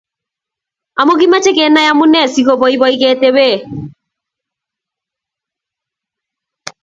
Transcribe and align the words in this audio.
Amu 0.99 1.13
kilimoche 1.15 1.51
Kenai 1.57 1.89
amunee 1.91 2.27
sikoboiboi 2.33 2.99
ketebe 3.01 3.47